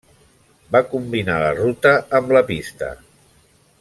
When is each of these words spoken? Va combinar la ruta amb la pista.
Va 0.75 0.81
combinar 0.93 1.35
la 1.43 1.51
ruta 1.59 1.93
amb 2.21 2.35
la 2.39 2.43
pista. 2.49 2.91